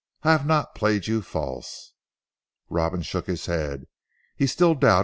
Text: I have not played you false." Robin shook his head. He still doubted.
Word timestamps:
I 0.23 0.31
have 0.31 0.47
not 0.47 0.73
played 0.73 1.05
you 1.05 1.21
false." 1.21 1.93
Robin 2.69 3.03
shook 3.03 3.27
his 3.27 3.45
head. 3.45 3.85
He 4.35 4.47
still 4.47 4.73
doubted. 4.73 4.99